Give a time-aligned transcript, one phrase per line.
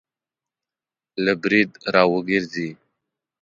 [1.23, 2.69] له برید را وګرځي